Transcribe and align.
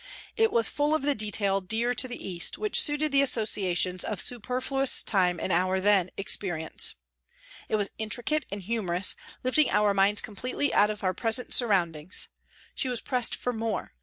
It 0.35 0.51
was 0.51 0.67
full 0.67 0.95
of 0.95 1.03
the 1.03 1.13
detail 1.13 1.61
dear 1.61 1.93
to 1.93 2.07
the 2.07 2.27
East, 2.27 2.57
which 2.57 2.81
suited 2.81 3.11
the 3.11 3.21
associations 3.21 4.03
of 4.03 4.19
superfluous 4.19 5.03
time 5.03 5.39
in 5.39 5.51
our 5.51 5.79
then 5.79 6.09
experience. 6.17 6.95
It 7.69 7.75
was 7.75 7.91
intricate 7.99 8.47
and 8.51 8.63
humorous, 8.63 9.13
lifting 9.43 9.69
our 9.69 9.93
minds 9.93 10.19
completely 10.23 10.73
out 10.73 10.89
of 10.89 11.03
our 11.03 11.13
present 11.13 11.53
surround 11.53 11.95
ings. 11.95 12.29
She 12.73 12.89
was 12.89 12.99
pressed 12.99 13.35
for" 13.35 13.53
more." 13.53 13.93